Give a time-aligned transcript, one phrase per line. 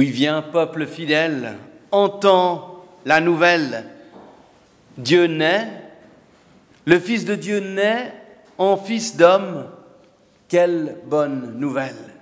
[0.00, 1.58] Oui, viens, peuple fidèle,
[1.90, 3.84] entends la nouvelle.
[4.96, 5.68] Dieu naît,
[6.86, 8.10] le Fils de Dieu naît
[8.56, 9.66] en Fils d'homme.
[10.48, 12.14] Quelle bonne nouvelle.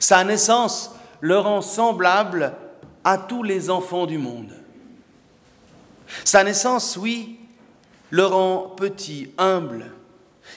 [0.00, 2.54] Sa naissance le rend semblable
[3.04, 4.54] à tous les enfants du monde.
[6.24, 7.38] Sa naissance, oui,
[8.08, 9.92] le rend petit, humble.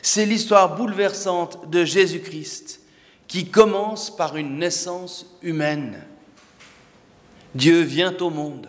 [0.01, 2.79] C'est l'histoire bouleversante de Jésus-Christ
[3.29, 6.03] qui commence par une naissance humaine.
[7.55, 8.67] Dieu vient au monde.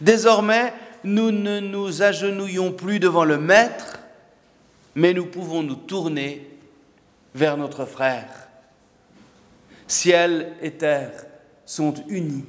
[0.00, 0.72] Désormais,
[1.04, 3.98] nous ne nous agenouillons plus devant le Maître,
[4.94, 6.48] mais nous pouvons nous tourner
[7.34, 8.48] vers notre frère.
[9.88, 11.26] Ciel et terre
[11.64, 12.44] sont unis.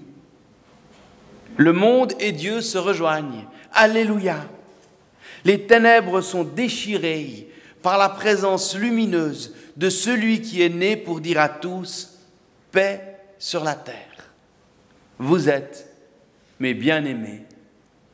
[1.58, 3.48] Le monde et Dieu se rejoignent.
[3.74, 4.46] Alléluia.
[5.46, 7.50] Les ténèbres sont déchirées
[7.81, 12.18] par la présence lumineuse de celui qui est né pour dire à tous,
[12.72, 14.32] paix sur la terre.
[15.20, 15.88] Vous êtes
[16.60, 17.44] mes bien-aimés.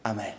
[0.04, 0.34] Amen.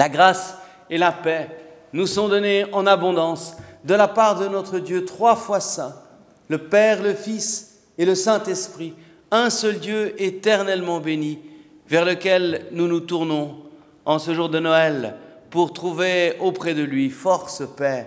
[0.00, 0.56] La grâce
[0.88, 1.50] et la paix
[1.92, 5.94] nous sont données en abondance de la part de notre Dieu trois fois saint,
[6.48, 8.94] le Père, le Fils et le Saint-Esprit,
[9.30, 11.38] un seul Dieu éternellement béni,
[11.86, 13.58] vers lequel nous nous tournons
[14.06, 15.16] en ce jour de Noël
[15.50, 18.06] pour trouver auprès de lui force, paix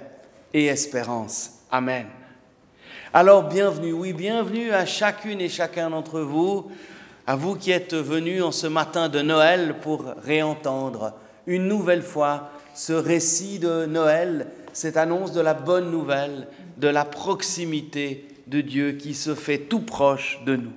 [0.52, 1.60] et espérance.
[1.70, 2.08] Amen.
[3.14, 6.72] Alors bienvenue, oui, bienvenue à chacune et chacun d'entre vous,
[7.28, 11.14] à vous qui êtes venus en ce matin de Noël pour réentendre
[11.48, 16.48] une nouvelle fois ce récit de Noël, cette annonce de la bonne nouvelle,
[16.78, 20.74] de la proximité de Dieu qui se fait tout proche de nous.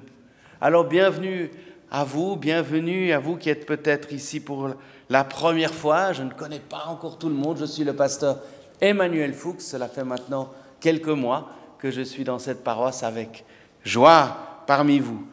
[0.61, 1.51] Alors bienvenue
[1.91, 4.71] à vous, bienvenue à vous qui êtes peut-être ici pour
[5.09, 6.13] la première fois.
[6.13, 8.41] Je ne connais pas encore tout le monde, je suis le pasteur
[8.81, 11.49] Emmanuel Fuchs, cela fait maintenant quelques mois
[11.79, 13.45] que je suis dans cette paroisse avec
[13.85, 14.37] joie
[14.67, 15.27] parmi vous.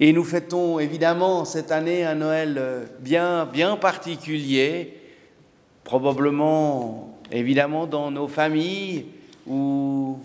[0.00, 4.94] Et nous fêtons évidemment cette année un Noël euh, bien, bien particulier,
[5.82, 9.06] probablement évidemment dans nos familles
[9.48, 10.18] ou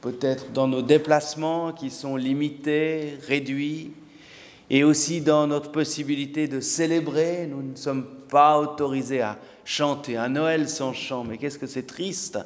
[0.00, 3.92] peut-être dans nos déplacements qui sont limités, réduits,
[4.70, 7.46] et aussi dans notre possibilité de célébrer.
[7.46, 11.86] Nous ne sommes pas autorisés à chanter un Noël sans chant, mais qu'est-ce que c'est
[11.86, 12.38] triste.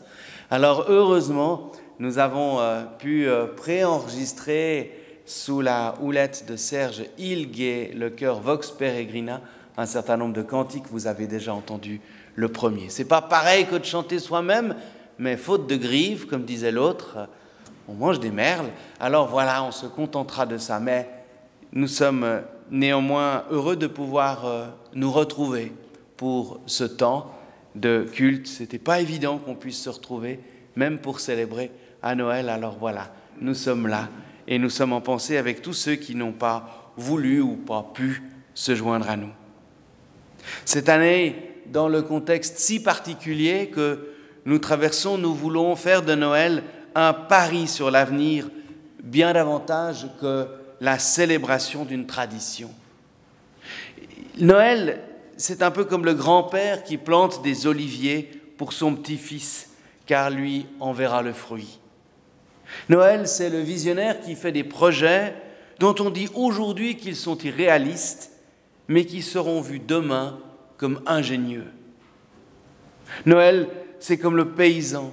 [0.51, 1.71] Alors heureusement,
[2.01, 8.71] nous avons euh, pu euh, préenregistrer sous la houlette de Serge Hilguet, le chœur Vox
[8.71, 9.41] Peregrina,
[9.77, 12.01] un certain nombre de cantiques, vous avez déjà entendu
[12.35, 12.89] le premier.
[12.91, 14.77] C'est pas pareil que de chanter soi-même,
[15.19, 17.29] mais faute de grives, comme disait l'autre,
[17.89, 18.69] on mange des merles,
[19.01, 20.81] alors voilà, on se contentera de ça.
[20.81, 21.09] Mais
[21.73, 25.73] nous sommes néanmoins heureux de pouvoir euh, nous retrouver
[26.17, 27.33] pour ce temps
[27.75, 28.47] de culte.
[28.47, 30.41] C'était pas évident qu'on puisse se retrouver,
[30.77, 31.71] même pour célébrer
[32.03, 32.49] à Noël.
[32.49, 34.09] Alors voilà, nous sommes là
[34.47, 38.23] et nous sommes en pensée avec tous ceux qui n'ont pas voulu ou pas pu
[38.55, 39.33] se joindre à nous.
[40.65, 44.11] Cette année, dans le contexte si particulier que
[44.45, 46.63] nous traversons, nous voulons faire de Noël
[46.95, 48.49] un pari sur l'avenir
[49.03, 50.47] bien davantage que
[50.81, 52.71] la célébration d'une tradition.
[54.39, 55.01] Noël,
[55.37, 59.71] c'est un peu comme le grand-père qui plante des oliviers pour son petit-fils,
[60.07, 61.79] car lui en verra le fruit.
[62.89, 65.35] Noël, c'est le visionnaire qui fait des projets
[65.79, 68.31] dont on dit aujourd'hui qu'ils sont irréalistes,
[68.89, 70.39] mais qui seront vus demain
[70.77, 71.67] comme ingénieux.
[73.27, 75.13] Noël, c'est comme le paysan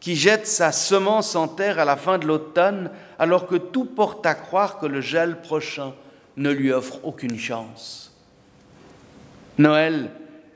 [0.00, 4.24] qui jette sa semence en terre à la fin de l'automne alors que tout porte
[4.26, 5.94] à croire que le gel prochain
[6.36, 8.14] ne lui offre aucune chance.
[9.58, 10.10] Noël,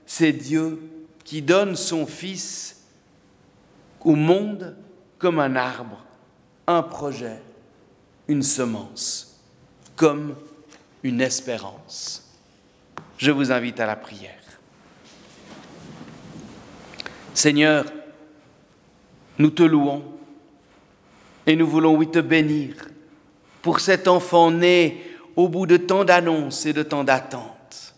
[0.04, 0.80] c'est Dieu
[1.25, 2.85] qui donne son Fils
[4.04, 4.76] au monde
[5.19, 6.04] comme un arbre,
[6.77, 7.41] un projet,
[8.29, 9.41] une semence,
[9.97, 10.35] comme
[11.03, 12.29] une espérance.
[13.19, 14.35] Je vous invite à la prière.
[17.35, 17.85] Seigneur,
[19.39, 20.03] nous te louons
[21.47, 22.75] et nous voulons, oui, te bénir
[23.62, 25.03] pour cet enfant né
[25.37, 27.95] au bout de tant d'annonces et de tant d'attentes.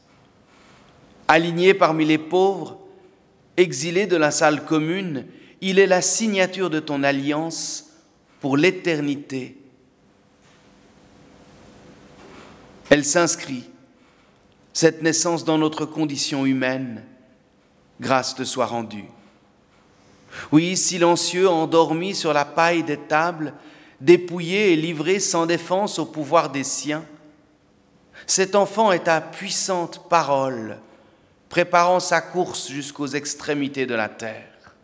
[1.29, 2.79] Aligné parmi les pauvres,
[3.57, 5.27] exilé de la salle commune,
[5.61, 7.82] il est la signature de ton alliance
[8.43, 9.57] pour l'éternité.
[12.91, 13.71] Elle s'inscrit,
[14.73, 17.05] cette naissance dans notre condition humaine.
[18.01, 19.05] Grâce te soit rendue.
[20.51, 23.55] Oui, silencieux, endormi sur la paille des tables,
[24.01, 27.05] dépouillé et livré sans défense au pouvoir des siens,
[28.27, 30.79] cet enfant est ta puissante parole,
[31.49, 34.75] préparant sa course jusqu'aux extrémités de la terre.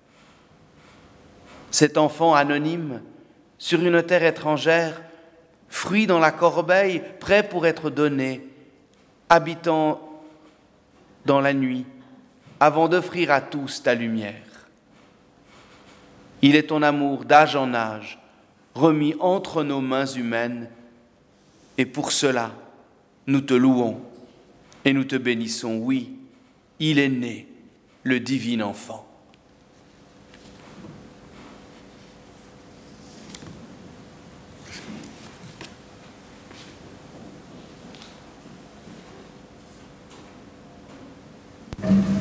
[1.73, 3.01] Cet enfant anonyme,
[3.59, 5.03] sur une terre étrangère,
[5.69, 8.47] fruit dans la corbeille, prêt pour être donné,
[9.29, 10.01] habitant
[11.27, 11.85] dans la nuit,
[12.61, 14.35] avant d'offrir à tous ta lumière.
[16.41, 18.19] Il est ton amour d'âge en âge,
[18.75, 20.71] remis entre nos mains humaines,
[21.77, 22.53] et pour cela,
[23.27, 24.01] nous te louons
[24.85, 25.79] et nous te bénissons.
[25.79, 26.17] Oui,
[26.79, 27.49] il est né,
[28.05, 29.08] le divin enfant.
[41.91, 42.18] Il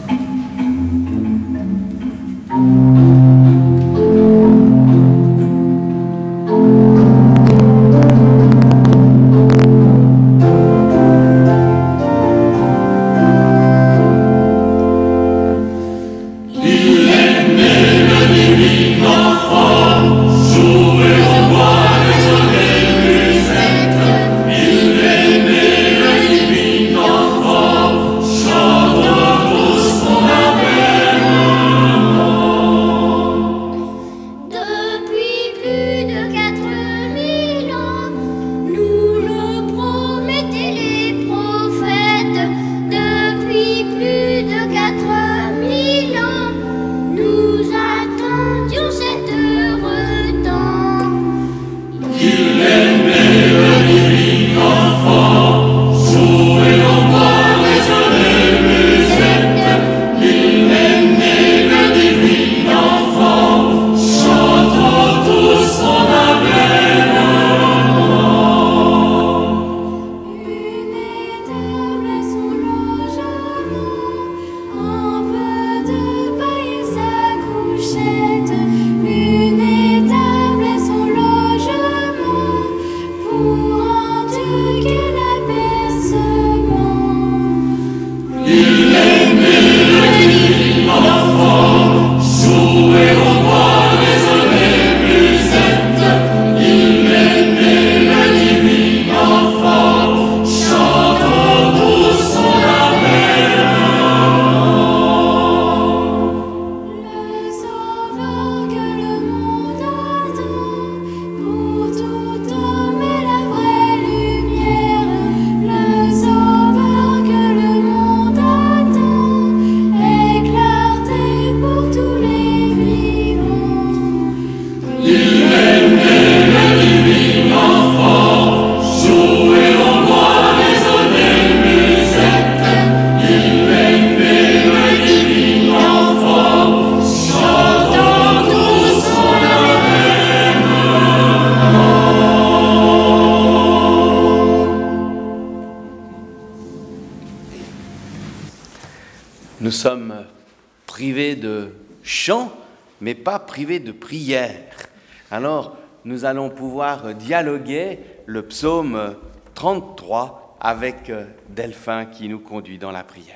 [156.05, 159.15] nous allons pouvoir dialoguer le psaume
[159.55, 161.11] 33 avec
[161.49, 163.35] Delphin qui nous conduit dans la prière.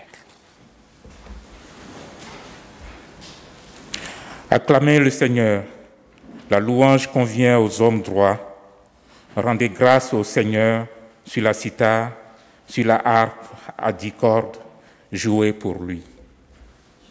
[4.49, 5.63] Acclamez le Seigneur.
[6.49, 8.37] La louange convient aux hommes droits.
[9.33, 10.87] Rendez grâce au Seigneur
[11.23, 12.11] sur la cithare,
[12.67, 13.45] sur la harpe
[13.77, 14.57] à dix cordes,
[15.09, 16.03] jouez pour lui.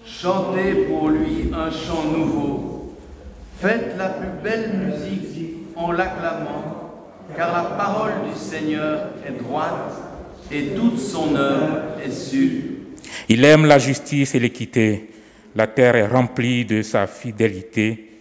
[0.04, 2.79] Chantez pour lui un chant nouveau.
[3.60, 7.04] Faites la plus belle musique en l'acclamant,
[7.36, 9.92] car la parole du Seigneur est droite
[10.50, 12.62] et toute son œuvre est sûre.
[13.28, 15.10] Il aime la justice et l'équité.
[15.54, 18.18] La terre est remplie de sa fidélité.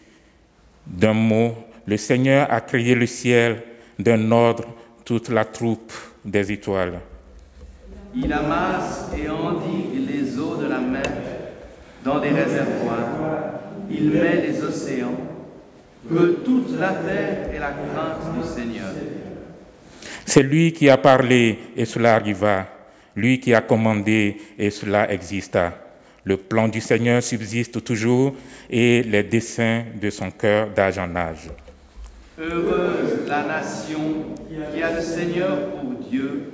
[0.86, 1.53] D'un mot,
[1.88, 3.63] le Seigneur a créé le ciel,
[3.98, 4.65] d'un ordre
[5.05, 5.93] toute la troupe
[6.25, 7.00] des étoiles.
[8.13, 11.03] Il amasse et endigue les eaux de la mer
[12.03, 13.08] dans des réservoirs.
[13.89, 15.28] Il met les océans.
[16.10, 18.89] Que toute la terre ait la crainte du Seigneur.
[20.25, 22.66] C'est lui qui a parlé et cela arriva.
[23.16, 25.74] Lui qui a commandé et cela exista.
[26.24, 28.34] Le plan du Seigneur subsiste toujours
[28.70, 31.50] et les desseins de son cœur d'âge en âge.
[32.39, 34.00] Heureuse la nation
[34.74, 36.54] qui a le Seigneur pour Dieu.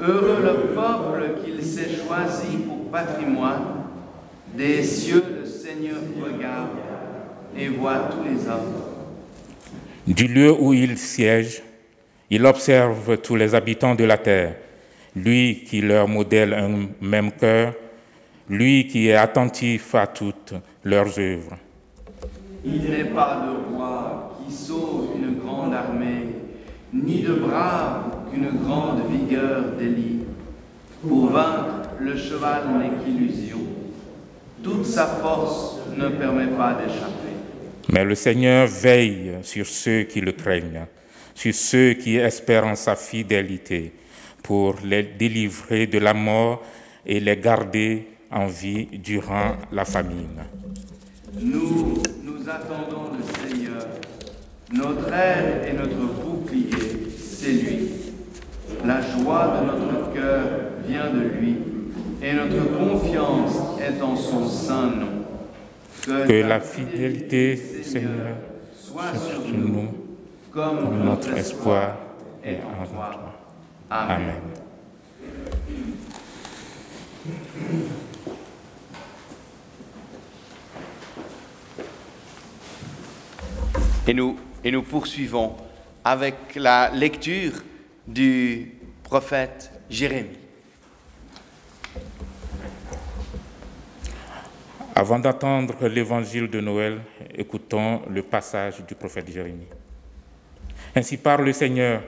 [0.00, 3.84] Heureux le peuple qu'il s'est choisi pour patrimoine.
[4.54, 6.78] Des cieux, le Seigneur regarde
[7.58, 8.85] et voit tous les hommes.
[10.06, 11.62] Du lieu où il siège,
[12.30, 14.54] il observe tous les habitants de la terre.
[15.16, 17.74] Lui qui leur modèle un même cœur,
[18.48, 21.56] lui qui est attentif à toutes leurs œuvres.
[22.64, 26.28] Il n'est pas de roi qui sauve une grande armée,
[26.92, 30.20] ni de brave qu'une grande vigueur délie.
[31.02, 33.58] Pour vaincre, le cheval n'est qu'illusion.
[34.62, 37.35] Toute sa force ne permet pas d'échapper.
[37.92, 40.86] Mais le Seigneur veille sur ceux qui le craignent,
[41.34, 43.92] sur ceux qui espèrent en sa fidélité,
[44.42, 46.62] pour les délivrer de la mort
[47.04, 50.44] et les garder en vie durant la famine.
[51.40, 53.86] Nous, nous attendons le Seigneur.
[54.72, 57.90] Notre aide et notre bouclier, c'est lui.
[58.84, 60.42] La joie de notre cœur
[60.86, 61.56] vient de lui
[62.22, 65.25] et notre confiance est en son saint nom.
[66.06, 68.36] Que la fidélité, Seigneur,
[68.78, 69.88] soit sur nous,
[70.52, 71.96] comme notre espoir
[72.44, 73.34] est en toi.
[73.90, 74.34] Amen.
[84.06, 85.56] Et nous, et nous poursuivons
[86.04, 87.64] avec la lecture
[88.06, 90.38] du prophète Jérémie.
[94.98, 97.02] Avant d'attendre l'évangile de Noël,
[97.36, 99.68] écoutons le passage du prophète Jérémie.
[100.94, 102.00] Ainsi parle le Seigneur,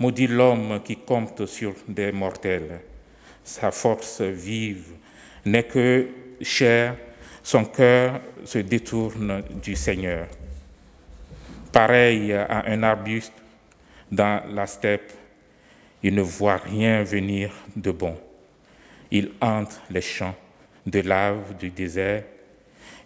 [0.00, 2.80] maudit l'homme qui compte sur des mortels.
[3.44, 4.94] Sa force vive
[5.44, 6.08] n'est que
[6.40, 6.96] chair,
[7.40, 10.26] son cœur se détourne du Seigneur.
[11.70, 13.32] Pareil à un arbuste
[14.10, 15.12] dans la steppe,
[16.02, 18.16] il ne voit rien venir de bon.
[19.12, 20.34] Il hante les champs
[20.86, 22.24] de lave du désert,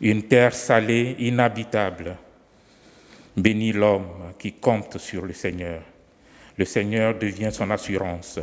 [0.00, 2.16] une terre salée, inhabitable.
[3.37, 5.82] Bénis l'homme qui compte sur le Seigneur.
[6.56, 8.40] Le Seigneur devient son assurance.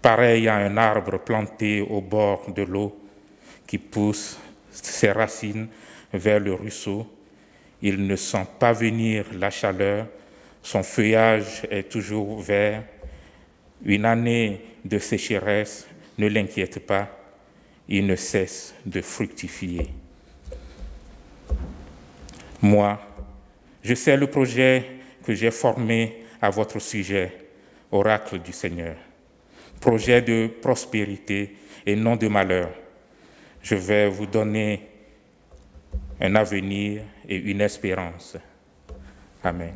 [0.00, 2.98] Pareil à un arbre planté au bord de l'eau
[3.66, 4.38] qui pousse
[4.70, 5.68] ses racines
[6.12, 7.06] vers le ruisseau.
[7.80, 10.06] Il ne sent pas venir la chaleur,
[10.62, 12.84] son feuillage est toujours vert.
[13.84, 15.86] Une année de sécheresse
[16.18, 17.08] ne l'inquiète pas
[17.88, 19.88] il ne cesse de fructifier.
[22.62, 23.00] Moi,
[23.82, 24.86] je sais le projet
[25.24, 27.36] que j'ai formé à votre sujet,
[27.90, 28.94] oracle du Seigneur,
[29.80, 32.70] projet de prospérité et non de malheur.
[33.62, 34.88] Je vais vous donner
[36.20, 38.36] un avenir et une espérance.
[39.42, 39.72] Amen.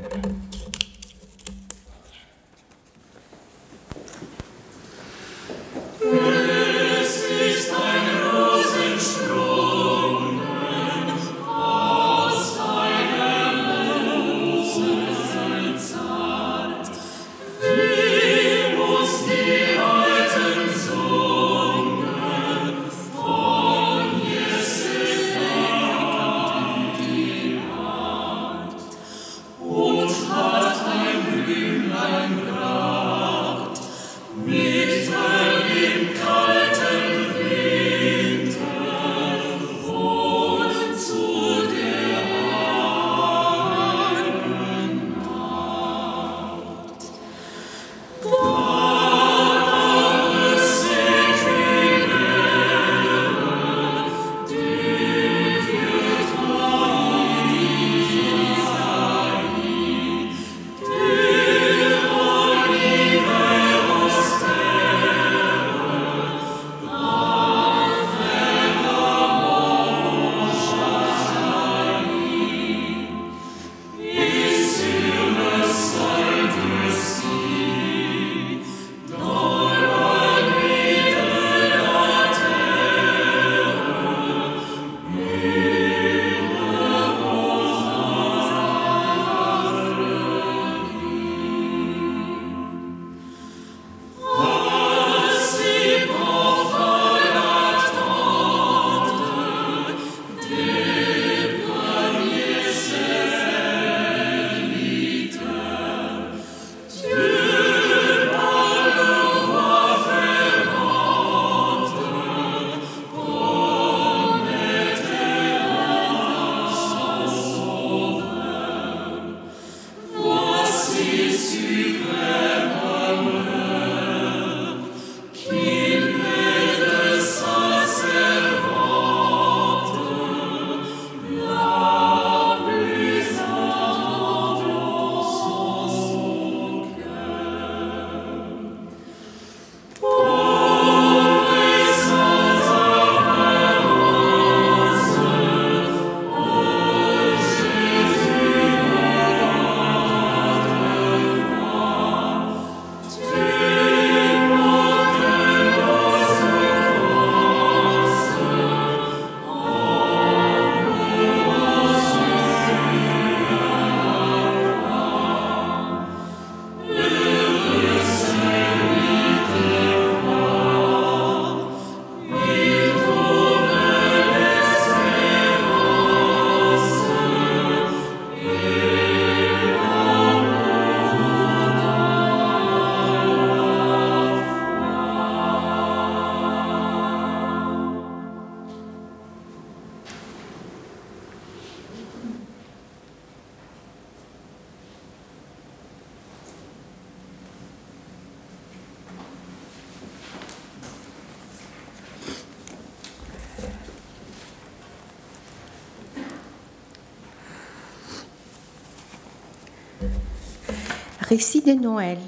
[211.29, 212.19] Récit de Noël.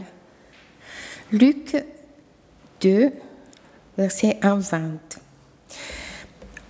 [1.30, 1.76] Luc
[2.80, 3.12] 2,
[3.96, 4.80] verset 1-20.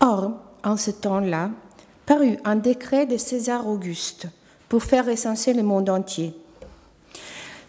[0.00, 1.50] Or, en ce temps-là,
[2.04, 4.26] parut un décret de César Auguste
[4.68, 6.34] pour faire recenser le monde entier.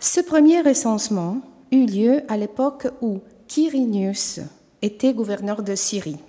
[0.02, 1.38] Ce premier recensement
[1.72, 4.42] eut lieu à l'époque où Quirinius
[4.82, 6.20] était gouverneur de Syrie.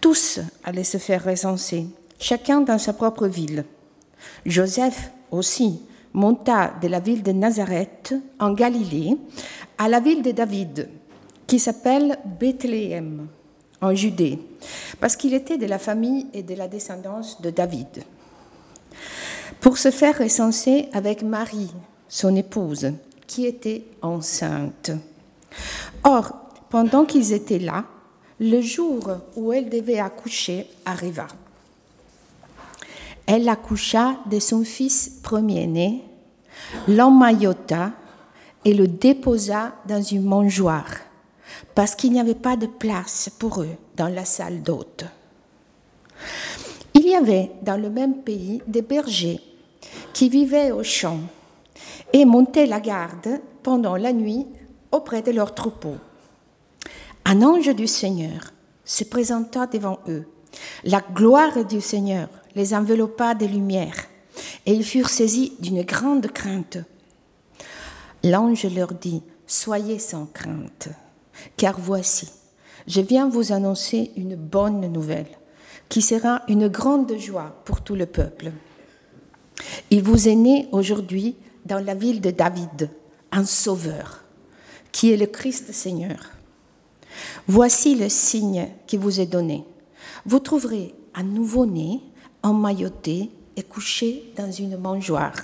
[0.00, 1.86] Tous allaient se faire recenser,
[2.18, 3.66] chacun dans sa propre ville.
[4.46, 5.82] Joseph aussi
[6.14, 9.16] monta de la ville de Nazareth en Galilée
[9.76, 10.88] à la ville de David,
[11.46, 13.26] qui s'appelle Bethléem,
[13.80, 14.38] en Judée,
[15.00, 18.04] parce qu'il était de la famille et de la descendance de David.
[19.60, 21.72] Pour se faire recenser avec Marie,
[22.08, 22.92] son épouse,
[23.26, 24.92] qui était enceinte.
[26.04, 26.32] Or,
[26.70, 27.84] pendant qu'ils étaient là,
[28.38, 31.26] le jour où elle devait accoucher arriva.
[33.26, 36.04] Elle accoucha de son fils premier-né,
[36.88, 37.92] l'emmaillota
[38.64, 40.90] et le déposa dans une mangeoire,
[41.74, 45.04] parce qu'il n'y avait pas de place pour eux dans la salle d'hôtes.
[46.94, 49.40] Il y avait dans le même pays des bergers
[50.12, 51.20] qui vivaient au champ
[52.12, 54.46] et montaient la garde pendant la nuit
[54.92, 55.96] auprès de leurs troupeaux.
[57.24, 58.52] Un ange du Seigneur
[58.84, 60.26] se présenta devant eux.
[60.84, 63.96] La gloire du Seigneur les enveloppa de lumière
[64.66, 66.78] et ils furent saisis d'une grande crainte.
[68.22, 70.88] L'ange leur dit, Soyez sans crainte,
[71.58, 72.30] car voici,
[72.86, 75.28] je viens vous annoncer une bonne nouvelle,
[75.90, 78.52] qui sera une grande joie pour tout le peuple.
[79.90, 81.36] Il vous est né aujourd'hui
[81.66, 82.90] dans la ville de David
[83.32, 84.24] un sauveur,
[84.92, 86.30] qui est le Christ Seigneur.
[87.46, 89.64] Voici le signe qui vous est donné.
[90.24, 92.00] Vous trouverez un nouveau-né
[92.44, 95.34] emmailloté et couché dans une mangeoire.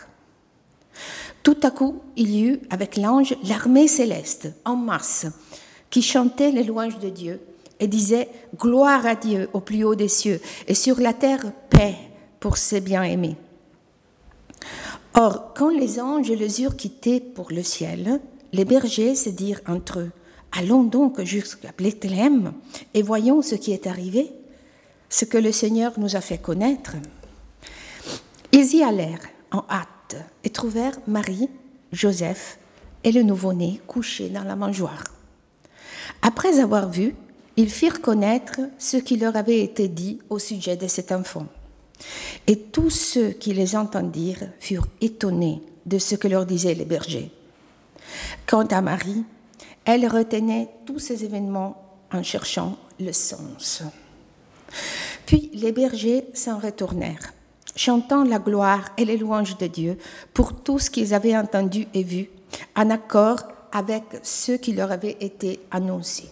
[1.42, 5.26] Tout à coup, il y eut avec l'ange l'armée céleste en masse
[5.88, 7.40] qui chantait les louanges de Dieu
[7.80, 11.96] et disait Gloire à Dieu au plus haut des cieux et sur la terre paix
[12.38, 13.36] pour ses bien-aimés.
[15.14, 18.20] Or, quand les anges les eurent quittés pour le ciel,
[18.52, 20.10] les bergers se dirent entre eux
[20.52, 22.52] Allons donc jusqu'à Bethléem
[22.92, 24.32] et voyons ce qui est arrivé,
[25.10, 26.96] ce que le Seigneur nous a fait connaître.
[28.52, 31.50] Ils y allèrent en hâte et trouvèrent Marie,
[31.92, 32.58] Joseph
[33.04, 35.04] et le nouveau-né couchés dans la mangeoire.
[36.22, 37.14] Après avoir vu,
[37.56, 41.46] ils firent connaître ce qui leur avait été dit au sujet de cet enfant.
[42.46, 47.30] Et tous ceux qui les entendirent furent étonnés de ce que leur disaient les bergers.
[48.46, 49.24] Quant à Marie,
[49.84, 53.82] elle retenait tous ces événements en cherchant le sens.
[55.26, 57.33] Puis les bergers s'en retournèrent,
[57.76, 59.98] chantant la gloire et les louanges de Dieu
[60.35, 62.30] pour tout ce qu'ils avaient entendu et vu,
[62.76, 66.30] en accord avec ce qui leur avait été annoncé.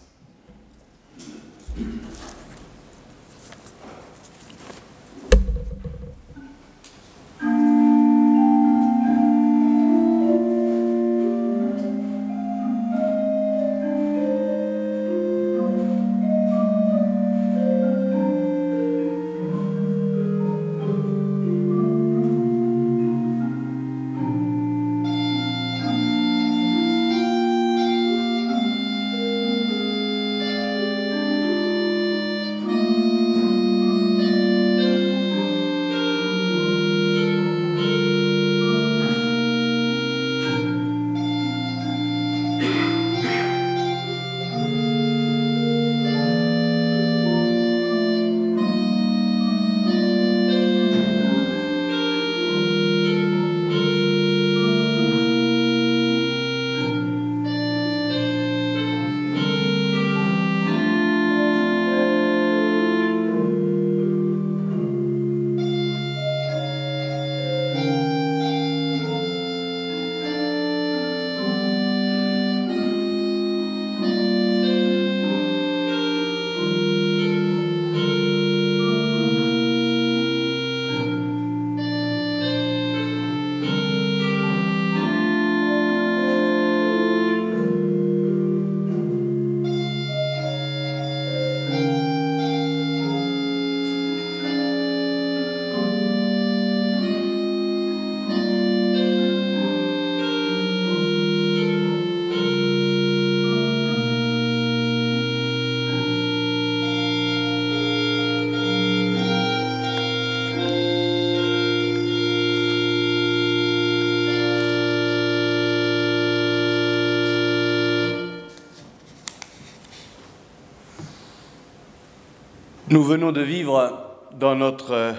[122.90, 125.14] Nous venons de vivre dans notre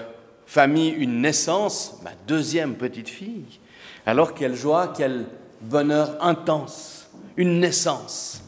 [0.47, 3.45] famille une naissance, ma deuxième petite fille.
[4.07, 5.27] Alors quelle joie, quel
[5.61, 8.41] bonheur intense, une naissance.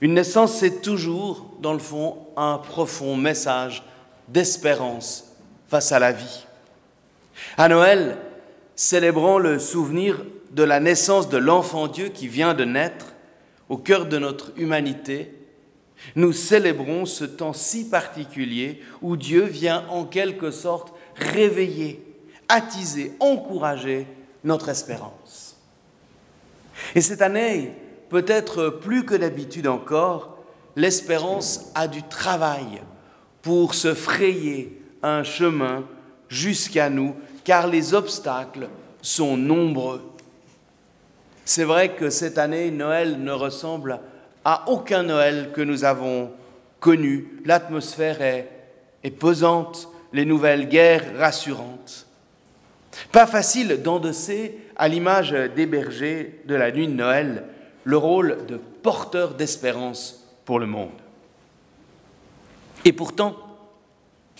[0.00, 3.82] Une naissance, c'est toujours, dans le fond, un profond message
[4.28, 5.30] d'espérance
[5.68, 6.46] face à la vie.
[7.58, 8.16] À Noël,
[8.76, 13.12] célébrons le souvenir de la naissance de l'enfant Dieu qui vient de naître
[13.68, 15.34] au cœur de notre humanité.
[16.16, 22.04] Nous célébrons ce temps si particulier où Dieu vient en quelque sorte réveiller,
[22.48, 24.06] attiser, encourager
[24.42, 25.56] notre espérance.
[26.94, 27.72] Et cette année,
[28.08, 30.38] peut-être plus que d'habitude encore,
[30.76, 32.82] l'espérance a du travail
[33.42, 35.84] pour se frayer un chemin
[36.28, 37.14] jusqu'à nous,
[37.44, 38.68] car les obstacles
[39.02, 40.02] sont nombreux.
[41.44, 44.00] C'est vrai que cette année, Noël ne ressemble à
[44.66, 46.30] aucun Noël que nous avons
[46.80, 47.40] connu.
[47.44, 52.06] L'atmosphère est, pesante, les nouvelles guerres rassurantes.
[53.10, 57.44] Pas facile d'endosser, à l'image des bergers de la nuit de Noël,
[57.84, 60.90] le rôle de porteur d'espérance pour le monde.
[62.84, 63.36] Et pourtant,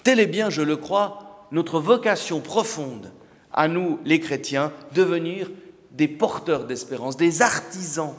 [0.03, 3.11] telle est bien, je le crois, notre vocation profonde
[3.53, 5.51] à nous, les chrétiens, devenir
[5.93, 8.15] des porteurs d'espérance, des artisans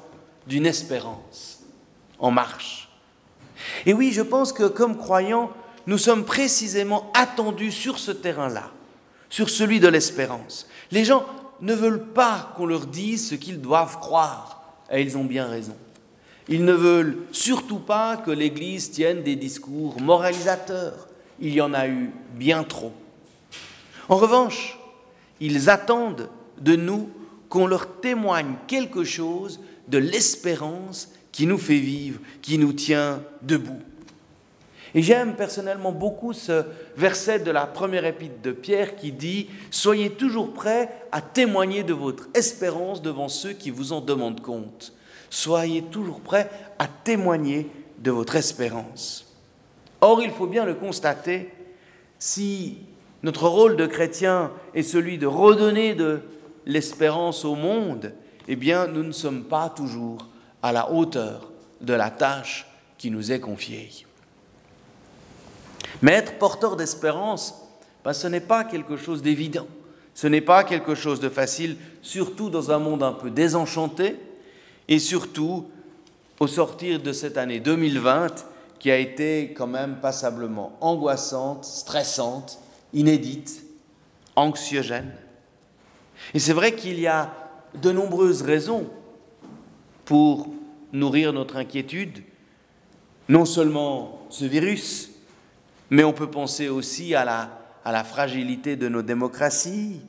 [0.48, 1.55] d'une espérance
[2.19, 2.89] en marche.
[3.86, 5.51] Et oui, je pense que comme croyants,
[5.88, 8.71] nous sommes précisément attendus sur ce terrain-là,
[9.30, 10.67] sur celui de l'espérance.
[10.91, 11.25] Les gens
[11.62, 15.75] ne veulent pas qu'on leur dise ce qu'ils doivent croire, et ils ont bien raison.
[16.47, 21.08] Ils ne veulent surtout pas que l'Église tienne des discours moralisateurs.
[21.39, 22.93] Il y en a eu bien trop.
[24.10, 24.78] En revanche,
[25.39, 27.10] ils attendent de nous
[27.49, 33.82] qu'on leur témoigne quelque chose de l'espérance qui nous fait vivre, qui nous tient debout.
[34.93, 36.63] Et j'aime personnellement beaucoup ce
[36.95, 41.93] verset de la première épître de Pierre qui dit Soyez toujours prêts à témoigner de
[41.93, 44.93] votre espérance devant ceux qui vous en demandent compte.
[45.30, 47.69] Soyez toujours prêts à témoigner
[48.00, 49.36] de votre espérance.
[50.00, 51.52] Or, il faut bien le constater,
[52.17, 52.78] si
[53.24, 56.21] notre rôle de chrétien est celui de redonner de
[56.65, 58.13] l'espérance au monde,
[58.48, 60.30] eh bien, nous ne sommes pas toujours
[60.65, 62.65] à la hauteur de la tâche
[62.97, 63.91] qui nous est confiée.
[66.01, 67.54] Mais être porteur d'espérance,
[68.04, 69.67] ben, ce n'est pas quelque chose d'évident,
[70.15, 74.15] ce n'est pas quelque chose de facile, surtout dans un monde un peu désenchanté,
[74.88, 75.69] et surtout
[76.39, 78.47] au sortir de cette année 2020
[78.80, 82.58] qui a été quand même passablement angoissante, stressante,
[82.91, 83.63] inédite,
[84.36, 85.13] anxiogène.
[86.34, 87.32] Et c'est vrai qu'il y a
[87.75, 88.88] de nombreuses raisons
[90.06, 90.55] pour
[90.95, 92.23] nourrir notre inquiétude,
[93.29, 95.12] non seulement ce virus,
[95.89, 100.01] mais on peut penser aussi à la, à la fragilité de nos démocraties,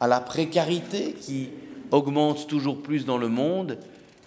[0.00, 1.50] à la précarité qui
[1.90, 3.78] augmente toujours plus dans le monde,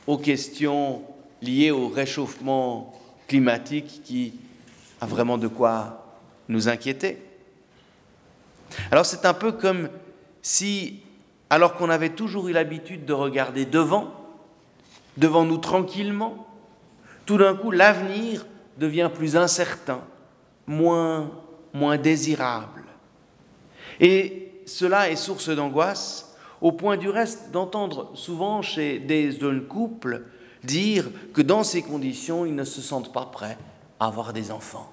[0.08, 1.02] aux questions
[1.42, 2.94] liées au réchauffement
[3.28, 4.34] climatique qui
[5.02, 6.06] a vraiment de quoi
[6.48, 7.18] nous inquiéter.
[8.92, 9.90] Alors c'est un peu comme
[10.42, 11.02] si,
[11.50, 14.25] alors qu'on avait toujours eu l'habitude de regarder devant,
[15.18, 16.48] devant nous tranquillement,
[17.26, 18.46] tout d'un coup l'avenir
[18.78, 20.02] devient plus incertain,
[20.68, 21.32] moins,
[21.74, 22.84] moins désirable.
[24.00, 30.24] Et cela est source d'angoisse, au point du reste d'entendre souvent chez des jeunes couples
[30.64, 33.58] dire que dans ces conditions, ils ne se sentent pas prêts
[34.00, 34.92] à avoir des enfants.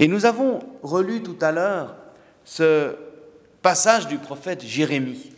[0.00, 1.94] Et nous avons relu tout à l'heure
[2.44, 2.96] ce
[3.62, 5.30] passage du prophète Jérémie,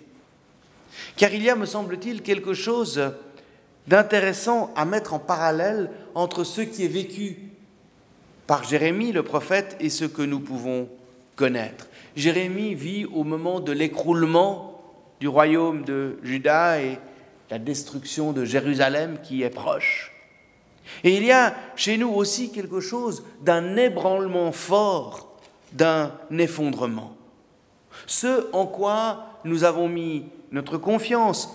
[1.16, 3.12] car il y a, me semble-t-il, quelque chose
[3.86, 7.50] d'intéressant à mettre en parallèle entre ce qui est vécu
[8.46, 10.88] par Jérémie le prophète et ce que nous pouvons
[11.36, 11.88] connaître.
[12.16, 14.82] Jérémie vit au moment de l'écroulement
[15.20, 16.98] du royaume de Juda et
[17.50, 20.12] la destruction de Jérusalem qui est proche.
[21.04, 25.36] Et il y a chez nous aussi quelque chose d'un ébranlement fort,
[25.72, 27.16] d'un effondrement.
[28.06, 31.50] Ce en quoi nous avons mis notre confiance,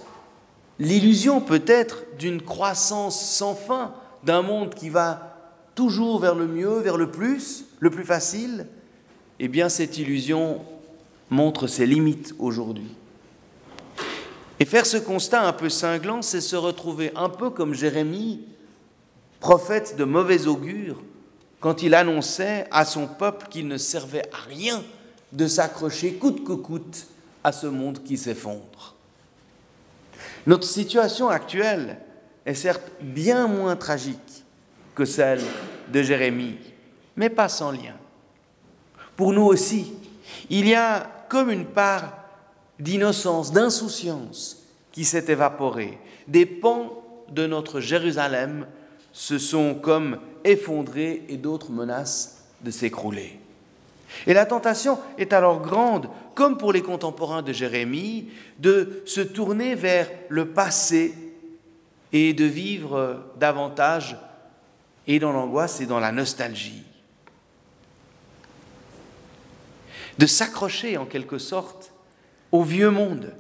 [0.80, 5.36] l'illusion peut-être d'une croissance sans fin, d'un monde qui va
[5.76, 8.68] toujours vers le mieux, vers le plus, le plus facile,
[9.40, 10.62] eh bien cette illusion
[11.30, 12.96] montre ses limites aujourd'hui.
[14.60, 18.42] Et faire ce constat un peu cinglant, c'est se retrouver un peu comme Jérémie,
[19.42, 21.04] prophète de mauvais augure,
[21.60, 24.84] quand il annonçait à son peuple qu'il ne servait à rien
[25.34, 27.08] de s'accrocher coûte que coûte
[27.44, 28.62] à ce monde qui s'effondre.
[30.46, 31.98] Notre situation actuelle
[32.46, 34.44] est certes bien moins tragique
[34.94, 35.42] que celle
[35.92, 36.58] de Jérémie.
[37.16, 37.96] mais pas sans lien.
[39.16, 39.94] Pour nous aussi,
[40.50, 42.18] il y a comme une part
[42.80, 45.98] d'innocence, d'insouciance qui s'est évaporée.
[46.28, 48.68] Des pans de notre Jérusalem
[49.14, 53.40] se sont comme effondrés et d'autres menacent de s'écrouler.
[54.28, 59.76] Et la tentation est alors grande, comme pour les contemporains de Jérémie, de se tourner
[59.76, 61.14] vers le passé
[62.14, 64.18] et de vivre davantage
[65.08, 66.84] et dans l'angoisse et dans la nostalgie.
[70.18, 71.92] De s'accrocher en quelque sorte
[72.52, 73.34] au vieux monde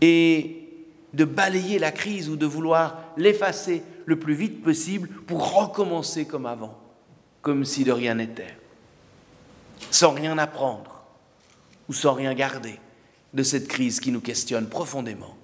[0.00, 0.68] et
[1.14, 6.46] de balayer la crise ou de vouloir l'effacer le plus vite possible pour recommencer comme
[6.46, 6.78] avant,
[7.42, 8.56] comme si de rien n'était,
[9.90, 11.04] sans rien apprendre
[11.88, 12.78] ou sans rien garder
[13.34, 15.36] de cette crise qui nous questionne profondément.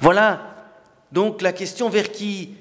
[0.00, 0.56] Voilà
[1.12, 2.56] donc la question vers qui,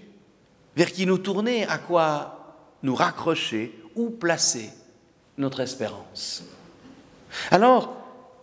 [1.00, 4.70] nous tourner, à quoi nous raccrocher, ou placer
[5.38, 6.44] notre espérance.
[7.52, 7.96] Alors,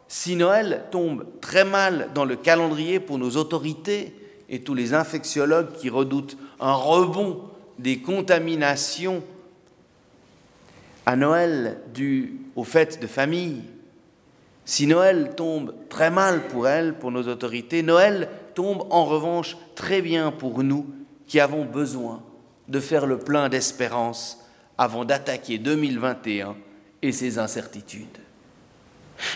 [0.08, 4.14] si Noël tombe très mal dans le calendrier pour nos autorités
[4.48, 7.48] et tous les infectiologues qui redoutent un rebond
[7.78, 9.22] des contaminations
[11.06, 13.62] à Noël dû aux fêtes de famille,
[14.64, 20.02] si Noël tombe très mal pour elles, pour nos autorités, Noël tombe en revanche très
[20.02, 20.86] bien pour nous
[21.26, 22.22] qui avons besoin
[22.68, 24.38] de faire le plein d'espérance
[24.78, 26.56] avant d'attaquer 2021
[27.02, 28.18] et ses incertitudes.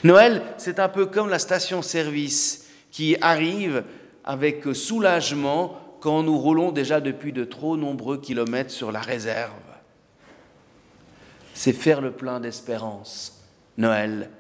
[0.05, 3.85] Noël, c'est un peu comme la station-service qui arrive
[4.25, 9.53] avec soulagement quand nous roulons déjà depuis de trop nombreux kilomètres sur la réserve.
[11.57, 13.43] C'est faire le plein d'espérance.
[13.79, 14.31] Noël,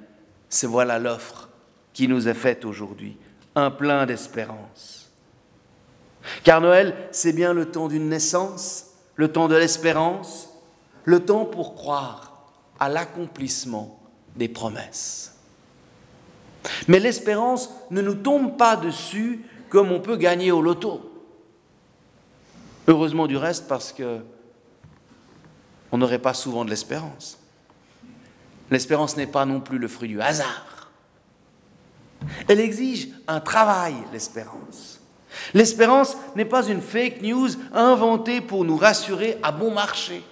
[0.50, 1.48] c'est voilà l'offre
[1.94, 3.16] qui nous est faite aujourd'hui,
[3.54, 5.10] un plein d'espérance.
[6.44, 10.50] Car Noël, c'est bien le temps d'une naissance, le temps de l'espérance,
[11.04, 13.98] le temps pour croire à l'accomplissement
[14.36, 15.34] des promesses.
[16.86, 21.00] Mais l'espérance ne nous tombe pas dessus comme on peut gagner au loto.
[22.88, 24.20] Heureusement du reste parce que
[25.96, 27.38] on n'aurait pas souvent de l'espérance.
[28.70, 30.90] L'espérance n'est pas non plus le fruit du hasard.
[32.48, 35.00] Elle exige un travail, l'espérance.
[35.54, 40.22] L'espérance n'est pas une fake news inventée pour nous rassurer à bon marché.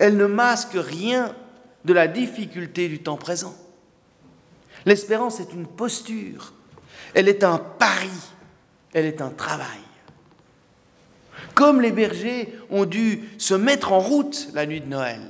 [0.00, 1.32] Elle ne masque rien
[1.84, 3.54] de la difficulté du temps présent.
[4.86, 6.52] L'espérance est une posture,
[7.14, 8.10] elle est un pari,
[8.92, 9.87] elle est un travail.
[11.54, 15.20] Comme les bergers ont dû se mettre en route la nuit de Noël,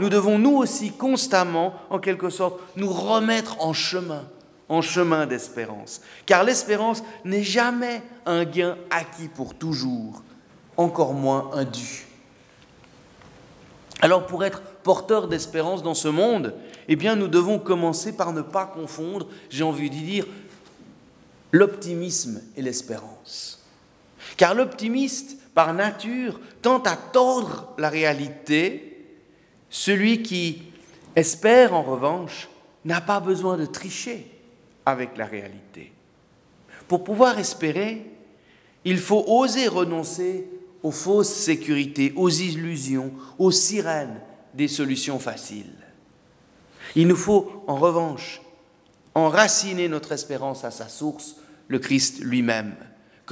[0.00, 4.24] nous devons nous aussi constamment, en quelque sorte, nous remettre en chemin,
[4.68, 6.00] en chemin d'espérance.
[6.26, 10.22] Car l'espérance n'est jamais un gain acquis pour toujours,
[10.76, 12.06] encore moins un dû.
[14.00, 16.54] Alors pour être porteur d'espérance dans ce monde,
[16.88, 20.26] eh bien nous devons commencer par ne pas confondre, j'ai envie de dire,
[21.52, 23.61] l'optimisme et l'espérance.
[24.36, 28.92] Car l'optimiste, par nature, tente à tordre la réalité
[29.72, 30.62] celui qui
[31.16, 32.48] espère, en revanche,
[32.84, 34.26] n'a pas besoin de tricher
[34.84, 35.92] avec la réalité.
[36.88, 38.04] Pour pouvoir espérer,
[38.84, 40.46] il faut oser renoncer
[40.82, 44.20] aux fausses sécurités, aux illusions, aux sirènes
[44.52, 45.72] des solutions faciles.
[46.94, 48.42] Il nous faut, en revanche,
[49.14, 51.36] enraciner notre espérance à sa source,
[51.68, 52.74] le Christ lui-même.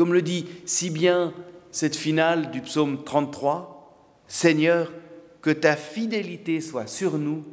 [0.01, 1.35] Comme le dit si bien
[1.73, 4.91] cette finale du psaume 33, Seigneur,
[5.43, 7.45] que ta fidélité soit sur nous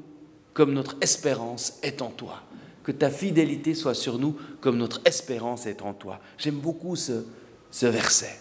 [0.54, 2.44] comme notre espérance est en toi.
[2.84, 6.22] Que ta fidélité soit sur nous comme notre espérance est en toi.
[6.38, 7.26] J'aime beaucoup ce,
[7.70, 8.40] ce verset.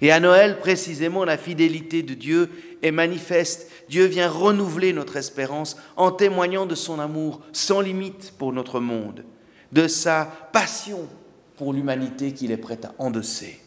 [0.00, 2.48] Et à Noël, précisément, la fidélité de Dieu
[2.82, 3.68] est manifeste.
[3.88, 9.24] Dieu vient renouveler notre espérance en témoignant de son amour sans limite pour notre monde,
[9.72, 11.08] de sa passion
[11.56, 13.60] pour l'humanité qu'il est prêt à endosser.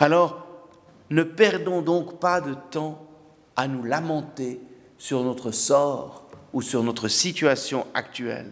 [0.00, 0.46] Alors,
[1.10, 3.06] ne perdons donc pas de temps
[3.54, 4.60] à nous lamenter
[4.98, 8.50] sur notre sort ou sur notre situation actuelle.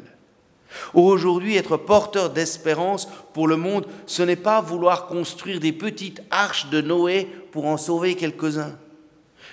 [0.92, 6.68] Aujourd'hui, être porteur d'espérance pour le monde, ce n'est pas vouloir construire des petites arches
[6.70, 8.76] de Noé pour en sauver quelques-uns.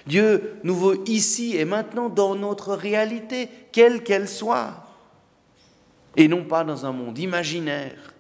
[0.08, 4.74] Dieu nous veut ici et maintenant dans notre réalité, quelle qu'elle soit,
[6.18, 8.14] et non pas dans un monde imaginaire.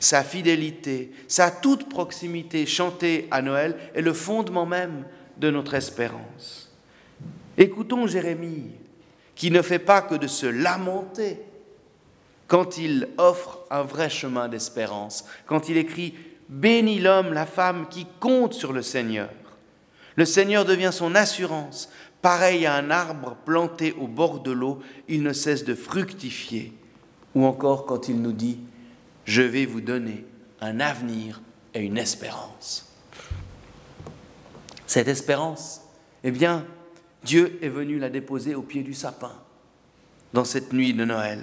[0.00, 5.04] Sa fidélité, sa toute proximité chantée à Noël est le fondement même
[5.38, 6.72] de notre espérance.
[7.58, 8.70] Écoutons Jérémie,
[9.34, 11.40] qui ne fait pas que de se lamenter
[12.46, 16.14] quand il offre un vrai chemin d'espérance, quand il écrit
[16.48, 19.30] Bénis l'homme, la femme qui compte sur le Seigneur,
[20.16, 21.90] Le Seigneur devient son assurance.
[22.22, 26.72] Pareil à un arbre planté au bord de l'eau, il ne cesse de fructifier.
[27.34, 28.58] Ou encore quand il nous dit,
[29.26, 30.24] je vais vous donner
[30.60, 31.42] un avenir
[31.74, 32.90] et une espérance.
[34.86, 35.82] Cette espérance,
[36.24, 36.64] eh bien,
[37.24, 39.32] Dieu est venu la déposer au pied du sapin
[40.32, 41.40] dans cette nuit de Noël.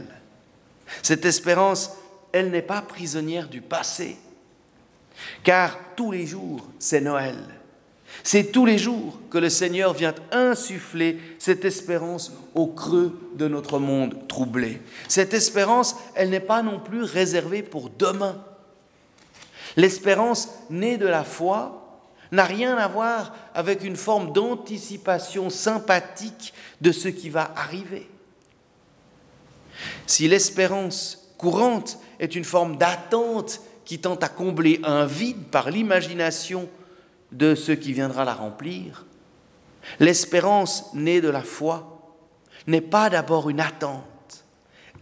[1.02, 1.92] Cette espérance,
[2.32, 4.18] elle n'est pas prisonnière du passé,
[5.44, 7.38] car tous les jours, c'est Noël.
[8.22, 13.80] C'est tous les jours que le Seigneur vient insuffler cette espérance au creux de notre
[13.80, 14.82] monde troublé.
[15.08, 18.44] Cette espérance, elle n'est pas non plus réservée pour demain.
[19.76, 22.02] L'espérance née de la foi
[22.32, 28.10] n'a rien à voir avec une forme d'anticipation sympathique de ce qui va arriver.
[30.06, 36.70] Si l'espérance courante est une forme d'attente qui tente à combler un vide par l'imagination
[37.34, 39.06] de ce qui viendra la remplir,
[40.00, 42.18] l'espérance née de la foi
[42.68, 44.46] n'est pas d'abord une attente.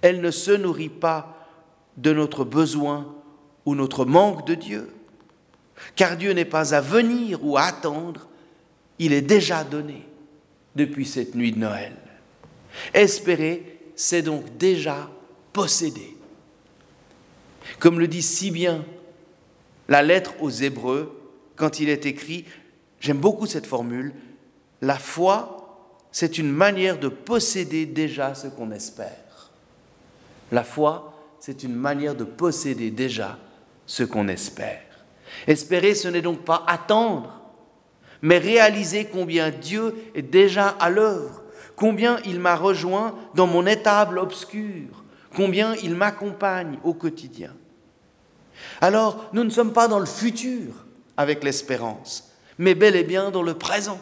[0.01, 1.47] Elle ne se nourrit pas
[1.97, 3.13] de notre besoin
[3.65, 4.89] ou notre manque de Dieu,
[5.95, 8.27] car Dieu n'est pas à venir ou à attendre,
[8.97, 10.07] il est déjà donné
[10.75, 11.93] depuis cette nuit de Noël.
[12.93, 15.09] Espérer, c'est donc déjà
[15.53, 16.15] posséder.
[17.77, 18.85] Comme le dit si bien
[19.89, 21.20] la lettre aux Hébreux,
[21.61, 22.45] quand il est écrit,
[22.99, 24.15] j'aime beaucoup cette formule,
[24.81, 29.51] la foi, c'est une manière de posséder déjà ce qu'on espère.
[30.51, 33.37] La foi, c'est une manière de posséder déjà
[33.85, 34.81] ce qu'on espère.
[35.45, 37.39] Espérer, ce n'est donc pas attendre,
[38.23, 41.43] mais réaliser combien Dieu est déjà à l'œuvre,
[41.75, 45.03] combien il m'a rejoint dans mon étable obscure,
[45.35, 47.53] combien il m'accompagne au quotidien.
[48.81, 50.87] Alors, nous ne sommes pas dans le futur,
[51.21, 53.99] avec l'espérance, mais bel et bien dans le présent.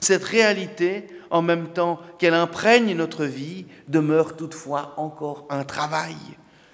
[0.00, 6.16] Cette réalité, en même temps qu'elle imprègne notre vie, demeure toutefois encore un travail,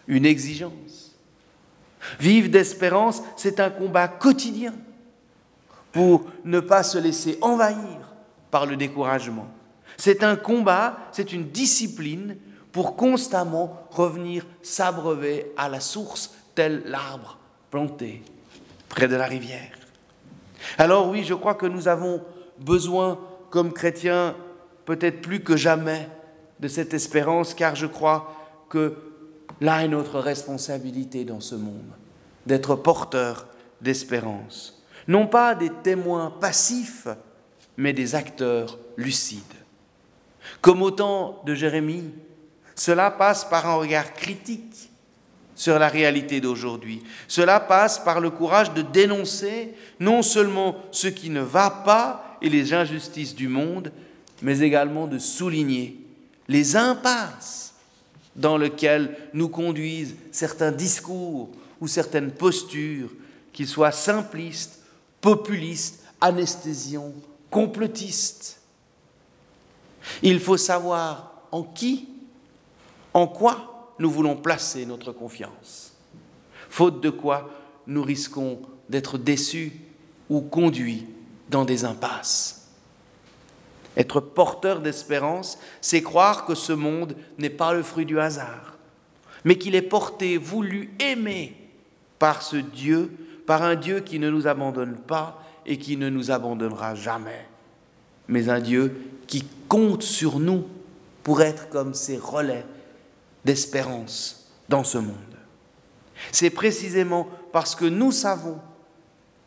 [0.09, 1.17] une exigence.
[2.19, 4.75] Vivre d'espérance, c'est un combat quotidien
[5.93, 8.15] pour ne pas se laisser envahir
[8.51, 9.49] par le découragement.
[9.97, 12.37] C'est un combat, c'est une discipline
[12.73, 17.39] pour constamment revenir s'abreuver à la source, tel l'arbre
[17.71, 18.23] planté
[18.91, 19.73] près de la rivière.
[20.77, 22.23] Alors oui, je crois que nous avons
[22.59, 23.19] besoin,
[23.49, 24.37] comme chrétiens,
[24.85, 26.07] peut-être plus que jamais,
[26.59, 28.35] de cette espérance, car je crois
[28.69, 28.97] que
[29.63, 31.91] là est notre responsabilité dans ce monde,
[32.45, 33.47] d'être porteurs
[33.81, 34.83] d'espérance.
[35.09, 37.09] Non pas des témoins passifs,
[37.79, 39.41] mais des acteurs lucides.
[40.61, 42.11] Comme au temps de Jérémie,
[42.75, 44.90] cela passe par un regard critique
[45.61, 47.03] sur la réalité d'aujourd'hui.
[47.29, 52.49] Cela passe par le courage de dénoncer non seulement ce qui ne va pas et
[52.49, 53.93] les injustices du monde,
[54.41, 56.01] mais également de souligner
[56.49, 57.75] les impasses
[58.35, 63.11] dans lesquelles nous conduisent certains discours ou certaines postures,
[63.53, 64.81] qu'ils soient simplistes,
[65.21, 67.13] populistes, anesthésiants,
[67.51, 68.63] complotistes.
[70.23, 72.09] Il faut savoir en qui,
[73.13, 73.70] en quoi
[74.01, 75.93] nous voulons placer notre confiance.
[76.71, 77.51] Faute de quoi,
[77.87, 79.73] nous risquons d'être déçus
[80.29, 81.07] ou conduits
[81.51, 82.69] dans des impasses.
[83.97, 88.79] Être porteur d'espérance, c'est croire que ce monde n'est pas le fruit du hasard,
[89.45, 91.55] mais qu'il est porté, voulu, aimé
[92.19, 93.11] par ce Dieu,
[93.47, 97.47] par un Dieu qui ne nous abandonne pas et qui ne nous abandonnera jamais,
[98.29, 98.97] mais un Dieu
[99.27, 100.65] qui compte sur nous
[101.23, 102.65] pour être comme ses relais
[103.45, 105.17] d'espérance dans ce monde.
[106.33, 108.59] C'est précisément parce que nous savons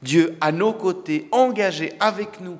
[0.01, 2.57] Dieu à nos côtés, engagé avec nous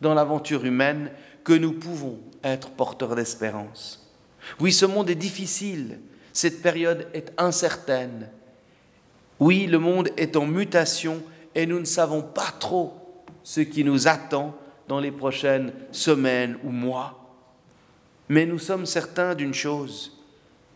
[0.00, 1.10] dans l'aventure humaine,
[1.42, 4.12] que nous pouvons être porteurs d'espérance.
[4.60, 6.00] Oui, ce monde est difficile,
[6.32, 8.28] cette période est incertaine.
[9.40, 11.22] Oui, le monde est en mutation
[11.54, 14.54] et nous ne savons pas trop ce qui nous attend
[14.88, 17.38] dans les prochaines semaines ou mois.
[18.28, 20.15] Mais nous sommes certains d'une chose,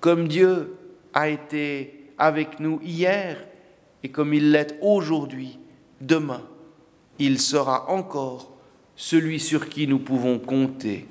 [0.01, 0.77] comme Dieu
[1.13, 3.37] a été avec nous hier
[4.03, 5.59] et comme il l'est aujourd'hui,
[6.01, 6.43] demain,
[7.19, 8.57] il sera encore
[8.97, 11.07] celui sur qui nous pouvons compter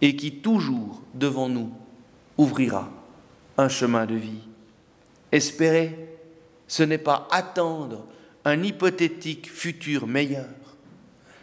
[0.00, 1.72] et qui toujours devant nous
[2.36, 2.90] ouvrira
[3.56, 4.42] un chemin de vie.
[5.30, 6.08] Espérer,
[6.66, 8.06] ce n'est pas attendre
[8.44, 10.48] un hypothétique futur meilleur,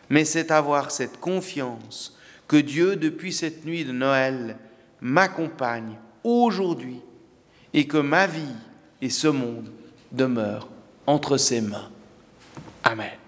[0.09, 2.17] mais c'est avoir cette confiance
[2.47, 4.57] que Dieu, depuis cette nuit de Noël,
[4.99, 7.01] m'accompagne aujourd'hui
[7.73, 8.55] et que ma vie
[9.01, 9.69] et ce monde
[10.11, 10.67] demeurent
[11.07, 11.89] entre ses mains.
[12.83, 13.20] Amen.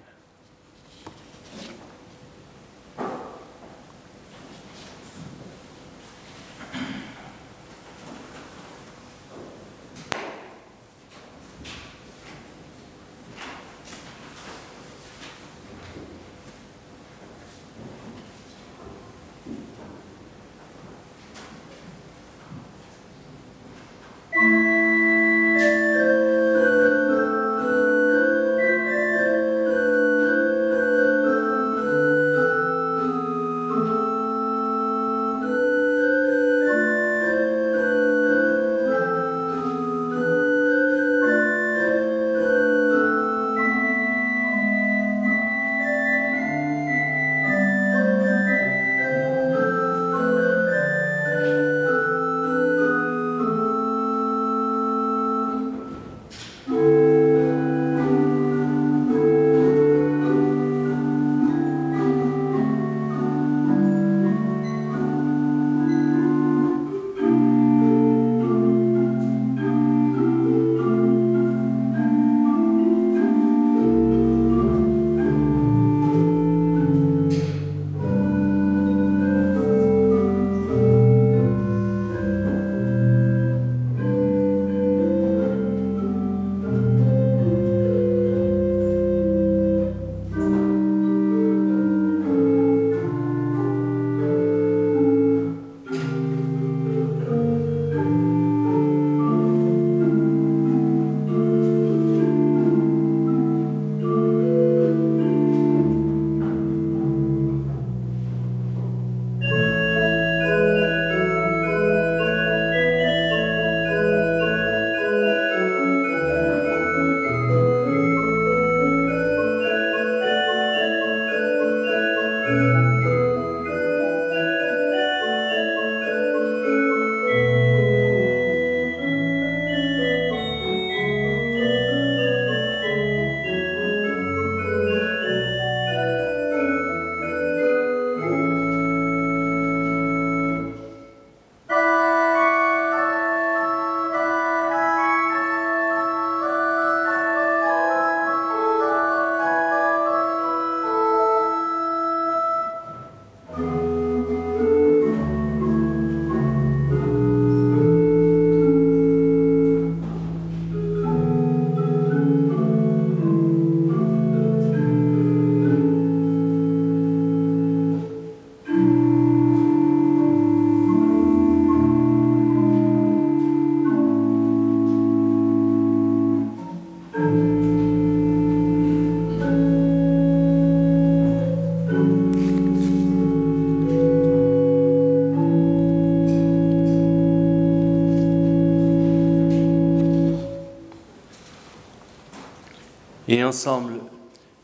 [193.53, 193.99] Ensemble,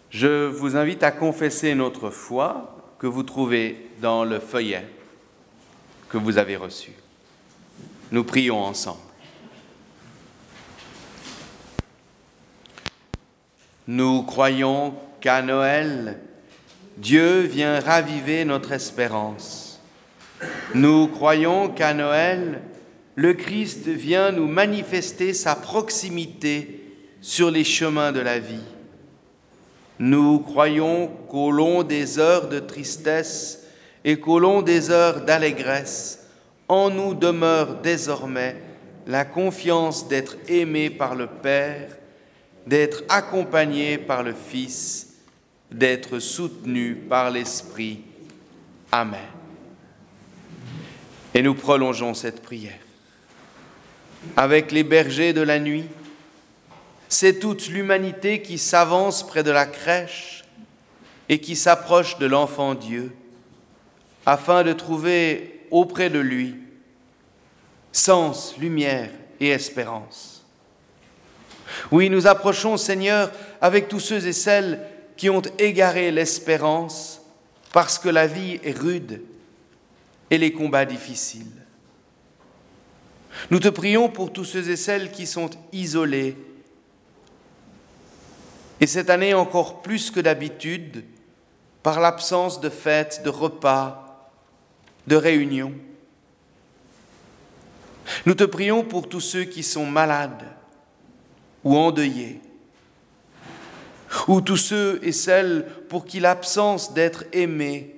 [0.10, 4.84] je vous invite à confesser notre foi que vous trouvez dans le feuillet
[6.10, 6.94] que vous avez reçu.
[8.12, 8.98] Nous prions ensemble.
[13.86, 16.20] Nous croyons qu'à Noël,
[16.98, 19.80] Dieu vient raviver notre espérance.
[20.74, 22.62] Nous croyons qu'à Noël,
[23.14, 28.64] le Christ vient nous manifester sa proximité sur les chemins de la vie.
[30.00, 33.66] Nous croyons qu'au long des heures de tristesse
[34.06, 36.26] et qu'au long des heures d'allégresse,
[36.70, 38.56] en nous demeure désormais
[39.08, 41.90] la confiance d'être aimé par le Père,
[42.66, 45.16] d'être accompagné par le Fils,
[45.72, 48.02] d'être soutenu par l'Esprit.
[48.92, 49.20] Amen.
[51.34, 52.80] Et nous prolongeons cette prière.
[54.38, 55.86] Avec les bergers de la nuit,
[57.10, 60.46] c'est toute l'humanité qui s'avance près de la crèche
[61.28, 63.12] et qui s'approche de l'enfant Dieu,
[64.28, 66.56] afin de trouver auprès de lui
[67.92, 70.46] sens, lumière et espérance.
[71.92, 74.86] Oui, nous approchons, Seigneur, avec tous ceux et celles
[75.18, 77.22] qui ont égaré l'espérance
[77.74, 79.22] parce que la vie est rude
[80.30, 81.46] et les combats difficiles.
[83.50, 86.36] Nous te prions pour tous ceux et celles qui sont isolés
[88.80, 91.04] et cette année encore plus que d'habitude,
[91.84, 94.32] par l'absence de fêtes, de repas,
[95.08, 95.74] de réunions.
[98.26, 100.46] Nous te prions pour tous ceux qui sont malades
[101.64, 102.42] ou endeuillés,
[104.28, 107.96] ou tous ceux et celles pour qui l'absence d'être aimé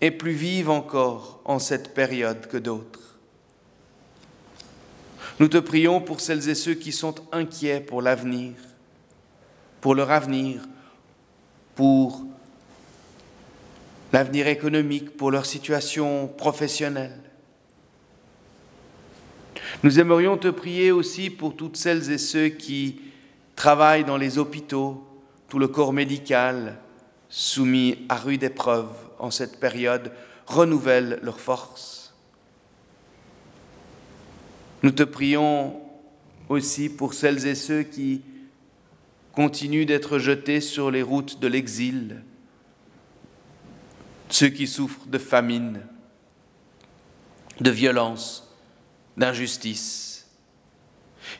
[0.00, 3.18] est plus vive encore en cette période que d'autres.
[5.38, 8.52] Nous te prions pour celles et ceux qui sont inquiets pour l'avenir,
[9.80, 10.62] pour leur avenir,
[11.74, 12.24] pour
[14.12, 17.20] l'avenir économique, pour leur situation professionnelle.
[19.82, 23.00] Nous aimerions te prier aussi pour toutes celles et ceux qui
[23.56, 25.06] travaillent dans les hôpitaux,
[25.48, 26.78] tout le corps médical
[27.28, 30.12] soumis à rude épreuve en cette période,
[30.46, 32.14] renouvelle leurs forces.
[34.82, 35.80] Nous te prions
[36.48, 38.22] aussi pour celles et ceux qui
[39.36, 42.22] continuent d'être jetés sur les routes de l'exil,
[44.30, 45.82] ceux qui souffrent de famine,
[47.60, 48.50] de violence,
[49.18, 50.26] d'injustice.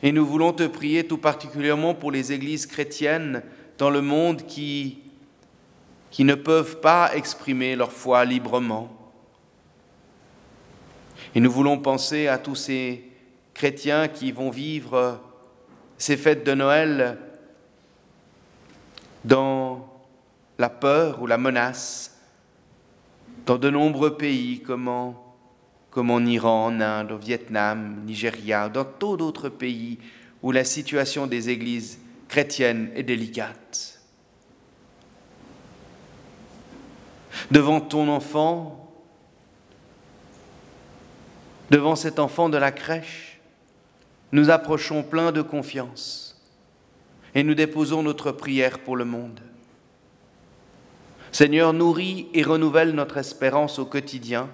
[0.03, 3.41] Et nous voulons te prier tout particulièrement pour les églises chrétiennes
[3.79, 4.99] dans le monde qui,
[6.11, 8.95] qui ne peuvent pas exprimer leur foi librement.
[11.33, 13.09] Et nous voulons penser à tous ces
[13.55, 15.19] chrétiens qui vont vivre
[15.97, 17.17] ces fêtes de Noël
[19.27, 19.85] dans
[20.57, 22.17] la peur ou la menace,
[23.45, 29.49] dans de nombreux pays comme en, Iran, en Inde, au Vietnam, Nigeria, dans tant d'autres
[29.49, 29.99] pays
[30.41, 31.99] où la situation des églises
[32.29, 34.01] chrétiennes est délicate.
[37.51, 38.89] Devant ton enfant,
[41.69, 43.41] devant cet enfant de la crèche,
[44.31, 46.26] nous approchons plein de confiance
[47.37, 49.39] et nous déposons notre prière pour le monde.
[51.31, 54.49] Seigneur, nourris et renouvelle notre espérance au quotidien,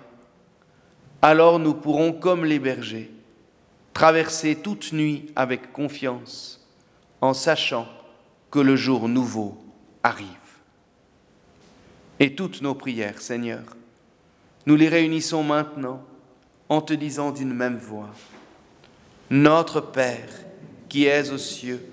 [1.21, 3.09] alors nous pourrons, comme les bergers,
[3.93, 6.67] traverser toute nuit avec confiance,
[7.21, 7.87] en sachant
[8.51, 9.57] que le jour nouveau
[10.03, 10.27] arrive.
[12.19, 13.63] et toutes nos prières, Seigneur.
[14.65, 16.03] Nous les réunissons maintenant
[16.67, 18.09] en te disant d'une même voix,
[19.29, 20.29] Notre Père
[20.89, 21.92] qui es aux cieux,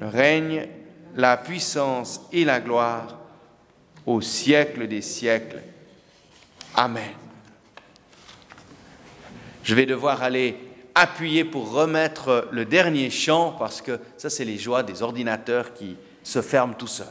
[0.00, 0.68] règne,
[1.14, 3.18] la puissance et la gloire
[4.06, 5.62] au siècle des siècles.
[6.74, 7.12] Amen.
[9.62, 10.56] Je vais devoir aller
[10.94, 15.96] appuyer pour remettre le dernier chant parce que ça, c'est les joies des ordinateurs qui
[16.22, 17.06] se ferment tout seuls.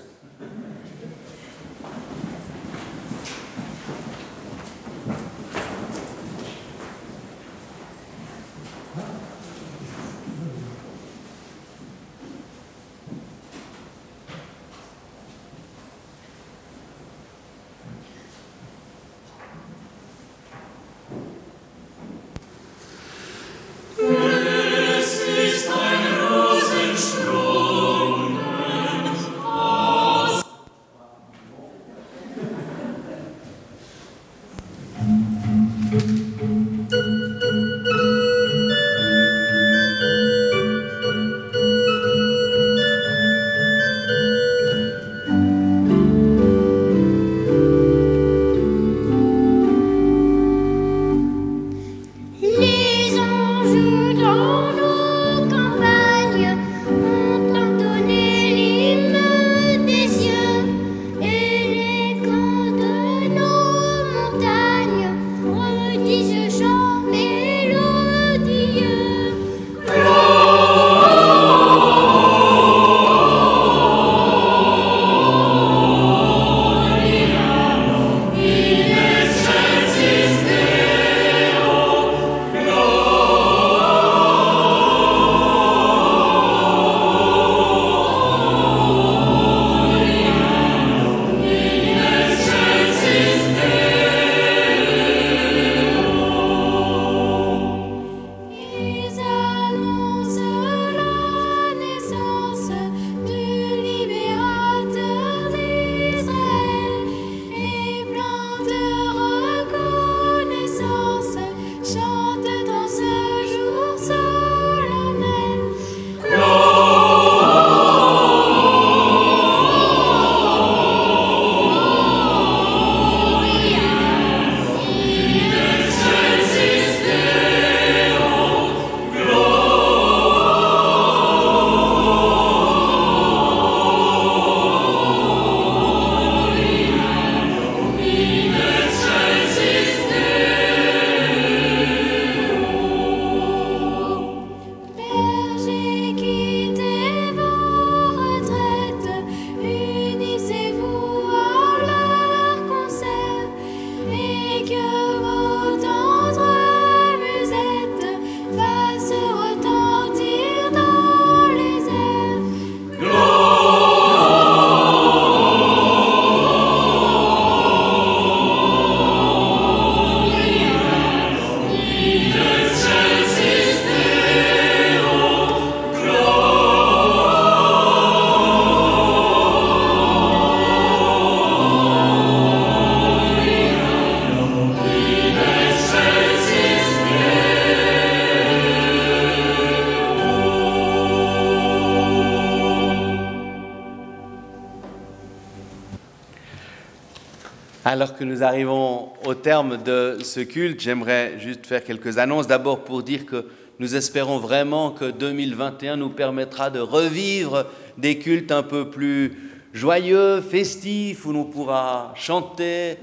[197.84, 202.46] Alors que nous arrivons au terme de ce culte, j'aimerais juste faire quelques annonces.
[202.46, 203.48] D'abord pour dire que
[203.80, 207.66] nous espérons vraiment que 2021 nous permettra de revivre
[207.98, 213.00] des cultes un peu plus joyeux, festifs, où l'on pourra chanter,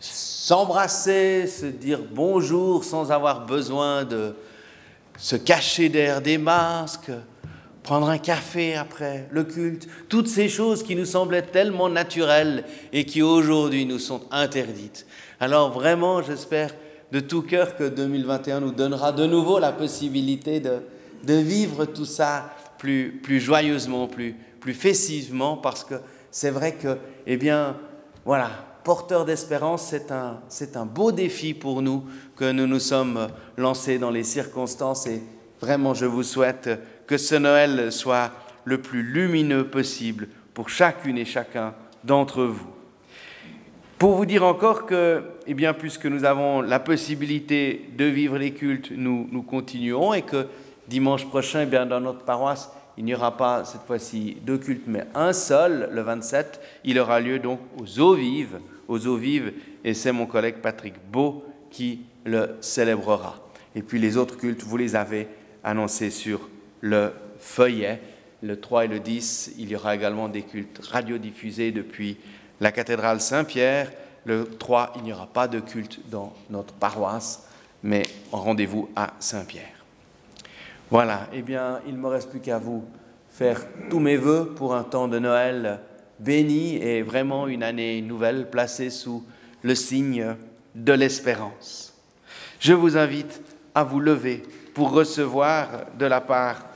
[0.00, 4.34] s'embrasser, se dire bonjour sans avoir besoin de
[5.16, 7.12] se cacher derrière des masques,
[7.86, 13.04] prendre un café après le culte, toutes ces choses qui nous semblaient tellement naturelles et
[13.04, 15.06] qui aujourd'hui nous sont interdites.
[15.38, 16.74] Alors vraiment, j'espère
[17.12, 20.80] de tout cœur que 2021 nous donnera de nouveau la possibilité de,
[21.22, 25.94] de vivre tout ça plus, plus joyeusement, plus, plus festivement, parce que
[26.32, 27.76] c'est vrai que, eh bien,
[28.24, 28.50] voilà,
[28.82, 32.02] porteur d'espérance, c'est un, c'est un beau défi pour nous
[32.34, 35.22] que nous nous sommes lancés dans les circonstances et
[35.60, 36.68] vraiment je vous souhaite
[37.06, 38.32] que ce Noël soit
[38.64, 42.70] le plus lumineux possible pour chacune et chacun d'entre vous.
[43.98, 48.52] Pour vous dire encore que, eh bien, puisque nous avons la possibilité de vivre les
[48.52, 50.46] cultes, nous, nous continuons et que
[50.86, 54.86] dimanche prochain, eh bien, dans notre paroisse, il n'y aura pas cette fois-ci deux cultes,
[54.86, 56.60] mais un seul, le 27.
[56.84, 59.52] Il aura lieu donc aux eaux vives, aux eaux vives,
[59.84, 63.36] et c'est mon collègue Patrick Beau qui le célébrera.
[63.74, 65.28] Et puis les autres cultes, vous les avez
[65.62, 66.48] annoncés sur
[66.86, 68.00] le feuillet.
[68.42, 72.18] Le 3 et le 10, il y aura également des cultes radiodiffusés depuis
[72.60, 73.90] la cathédrale Saint-Pierre.
[74.24, 77.48] Le 3, il n'y aura pas de culte dans notre paroisse,
[77.82, 79.84] mais rendez-vous à Saint-Pierre.
[80.90, 82.84] Voilà, eh bien, il ne me reste plus qu'à vous
[83.30, 83.60] faire
[83.90, 85.80] tous mes voeux pour un temps de Noël
[86.18, 89.24] béni et vraiment une année nouvelle placée sous
[89.62, 90.36] le signe
[90.74, 91.94] de l'espérance.
[92.60, 93.40] Je vous invite
[93.74, 94.42] à vous lever
[94.74, 95.68] pour recevoir
[95.98, 96.66] de la part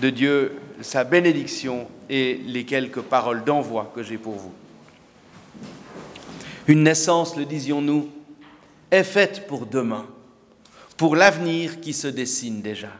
[0.00, 4.52] de Dieu sa bénédiction et les quelques paroles d'envoi que j'ai pour vous.
[6.66, 8.10] Une naissance, le disions-nous,
[8.90, 10.06] est faite pour demain,
[10.96, 12.90] pour l'avenir qui se dessine déjà.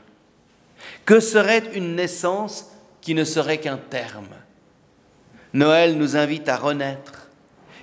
[1.05, 2.71] Que serait une naissance
[3.01, 4.29] qui ne serait qu'un terme?
[5.53, 7.31] Noël nous invite à renaître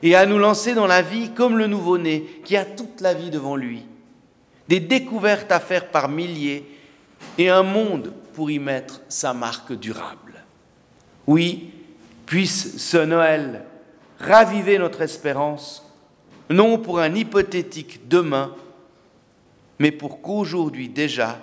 [0.02, 3.30] et à nous lancer dans la vie comme le nouveau-né qui a toute la vie
[3.30, 3.84] devant lui,
[4.68, 6.66] des découvertes à faire par milliers
[7.38, 10.44] et un monde pour y mettre sa marque durable.
[11.28, 11.72] Oui,
[12.26, 13.64] puisse ce Noël
[14.20, 15.86] raviver notre espérance,
[16.50, 18.56] non pour un hypothétique demain,
[19.80, 21.40] mais pour qu'aujourd'hui déjà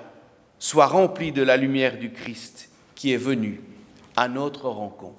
[0.58, 3.62] soit rempli de la lumière du Christ qui est venu
[4.16, 5.16] à notre rencontre.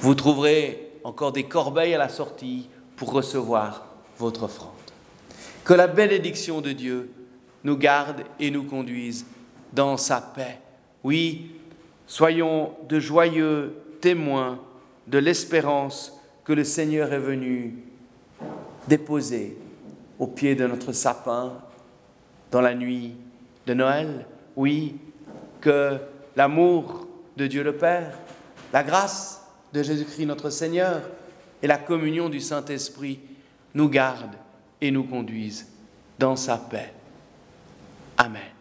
[0.00, 3.86] Vous trouverez encore des corbeilles à la sortie pour recevoir
[4.18, 4.72] votre offrande.
[5.64, 7.10] Que la bénédiction de Dieu
[7.64, 9.24] nous garde et nous conduise
[9.72, 10.58] dans sa paix.
[11.04, 11.52] Oui,
[12.06, 14.60] soyons de joyeux témoins
[15.06, 16.12] de l'espérance
[16.44, 17.74] que le Seigneur est venu
[18.86, 19.56] déposer
[20.18, 21.52] au pied de notre sapin
[22.50, 23.14] dans la nuit
[23.66, 24.26] de Noël.
[24.56, 24.96] Oui,
[25.60, 25.98] que
[26.36, 27.06] l'amour
[27.36, 28.18] de Dieu le Père,
[28.72, 31.02] la grâce de Jésus-Christ notre Seigneur
[31.62, 33.20] et la communion du Saint-Esprit
[33.74, 34.36] nous gardent
[34.80, 35.68] et nous conduisent
[36.18, 36.92] dans sa paix.
[38.16, 38.57] Amen.